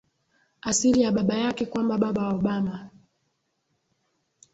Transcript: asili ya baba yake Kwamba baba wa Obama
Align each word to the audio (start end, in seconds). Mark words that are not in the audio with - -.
asili 0.61 1.01
ya 1.01 1.11
baba 1.11 1.33
yake 1.35 1.65
Kwamba 1.65 1.97
baba 1.97 2.23
wa 2.27 2.33
Obama 2.33 2.89